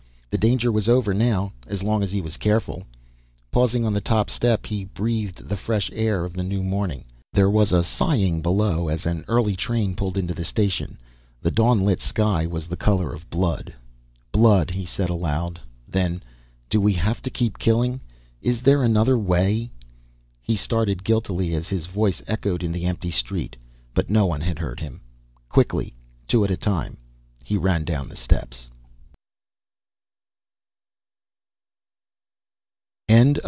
The 0.31 0.37
danger 0.47 0.71
was 0.71 0.87
over 0.87 1.13
now, 1.13 1.51
as 1.67 1.83
long 1.83 2.01
as 2.03 2.11
he 2.13 2.21
was 2.21 2.37
careful. 2.37 2.85
Pausing 3.51 3.85
on 3.85 3.91
the 3.91 3.99
top 3.99 4.29
step, 4.29 4.65
he 4.65 4.85
breathed 4.85 5.49
the 5.49 5.57
fresh 5.57 5.91
air 5.93 6.23
of 6.23 6.31
the 6.33 6.43
new 6.43 6.63
morning. 6.63 7.03
There 7.33 7.49
was 7.49 7.73
a 7.73 7.83
sighing 7.83 8.41
below 8.41 8.87
as 8.87 9.05
an 9.05 9.25
early 9.27 9.57
train 9.57 9.93
pulled 9.93 10.17
into 10.17 10.33
the 10.33 10.45
station. 10.45 10.97
The 11.41 11.51
dawn 11.51 11.81
lit 11.81 11.99
sky 11.99 12.45
was 12.45 12.67
the 12.67 12.77
color 12.77 13.11
of 13.11 13.29
blood. 13.29 13.73
"Blood," 14.31 14.71
he 14.71 14.85
said 14.85 15.09
aloud. 15.09 15.59
Then, 15.85 16.23
"Do 16.69 16.79
we 16.79 16.93
have 16.93 17.21
to 17.23 17.29
keep 17.29 17.55
on 17.55 17.59
killing? 17.59 18.01
Isn't 18.41 18.63
there 18.63 18.83
another 18.83 19.17
way?" 19.17 19.69
He 20.41 20.55
started 20.55 21.03
guiltily 21.03 21.53
as 21.53 21.67
his 21.67 21.87
voice 21.87 22.23
echoed 22.25 22.63
in 22.63 22.71
the 22.71 22.85
empty 22.85 23.11
street, 23.11 23.57
but 23.93 24.09
no 24.09 24.25
one 24.27 24.39
had 24.41 24.59
heard 24.59 24.79
him. 24.79 25.01
Quickly, 25.49 25.93
two 26.25 26.45
at 26.45 26.51
a 26.55 26.55
time, 26.57 26.95
he 27.43 27.57
ran 27.57 27.83
down 27.83 28.07
the 28.07 28.15
steps. 28.15 28.69